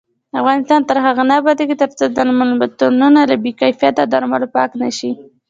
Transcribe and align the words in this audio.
افغانستان 0.39 0.81
تر 0.89 0.97
هغو 1.05 1.23
نه 1.29 1.35
ابادیږي، 1.41 1.75
ترڅو 1.81 2.03
درملتونونه 2.17 3.19
له 3.29 3.35
بې 3.43 3.51
کیفیته 3.61 4.03
درملو 4.13 4.47
پاک 4.55 4.71
نشي. 4.81 5.11